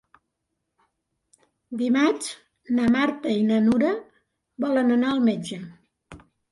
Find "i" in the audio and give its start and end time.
3.43-3.47